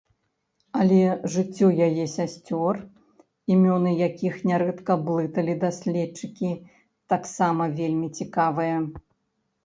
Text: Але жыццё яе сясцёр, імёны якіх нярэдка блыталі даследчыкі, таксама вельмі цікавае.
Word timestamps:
Але 0.83 0.99
жыццё 1.33 1.67
яе 1.87 2.05
сясцёр, 2.13 2.79
імёны 3.55 3.91
якіх 4.07 4.39
нярэдка 4.51 4.93
блыталі 5.09 5.53
даследчыкі, 5.65 6.49
таксама 7.13 7.63
вельмі 7.81 8.07
цікавае. 8.21 8.71